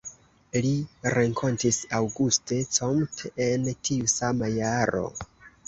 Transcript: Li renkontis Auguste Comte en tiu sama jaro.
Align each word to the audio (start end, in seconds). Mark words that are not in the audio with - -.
Li 0.65 0.69
renkontis 1.13 1.77
Auguste 1.99 2.59
Comte 2.79 3.33
en 3.49 3.71
tiu 3.91 4.11
sama 4.17 4.53
jaro. 4.59 5.07